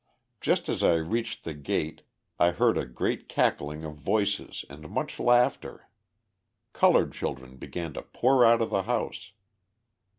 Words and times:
Just 0.39 0.67
as 0.67 0.81
I 0.83 0.95
reached 0.95 1.43
the 1.43 1.53
gate 1.53 2.01
I 2.39 2.49
heard 2.49 2.75
a 2.75 2.87
great 2.87 3.29
cackling 3.29 3.83
of 3.85 3.97
voices 3.97 4.65
and 4.67 4.89
much 4.89 5.19
laughter. 5.19 5.89
Coloured 6.73 7.11
children 7.13 7.57
began 7.57 7.93
to 7.93 8.01
pour 8.01 8.43
out 8.43 8.63
of 8.63 8.71
the 8.71 8.81
house. 8.81 9.31